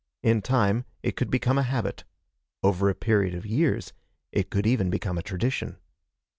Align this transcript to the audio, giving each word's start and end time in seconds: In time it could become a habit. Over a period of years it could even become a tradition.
In 0.23 0.41
time 0.41 0.85
it 1.03 1.15
could 1.15 1.29
become 1.29 1.59
a 1.59 1.61
habit. 1.61 2.05
Over 2.63 2.89
a 2.89 2.95
period 2.95 3.35
of 3.35 3.45
years 3.45 3.93
it 4.31 4.49
could 4.49 4.65
even 4.65 4.89
become 4.89 5.19
a 5.19 5.21
tradition. 5.21 5.77